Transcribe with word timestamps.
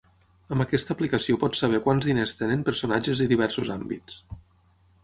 Amb 0.53 0.63
aquesta 0.63 0.95
aplicació 0.97 1.37
pots 1.43 1.61
saber 1.65 1.81
quants 1.89 2.09
diners 2.11 2.35
tenen 2.41 2.67
personatges 2.71 3.23
de 3.25 3.31
diversos 3.37 3.73
àmbits. 3.79 4.19